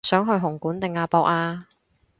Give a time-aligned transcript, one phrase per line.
[0.03, 1.67] 想去紅館定亞博啊